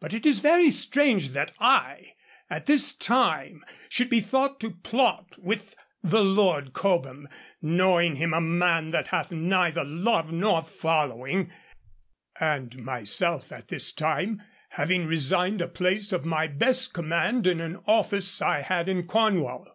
[0.00, 2.14] But it is very strange that I,
[2.48, 7.28] at this time, should be thought to plot with the Lord Cobham,
[7.60, 11.52] knowing him a man that hath neither love nor following;
[12.40, 17.76] and, myself, at this time having resigned a place of my best command in an
[17.86, 19.68] office I had in Cornwall.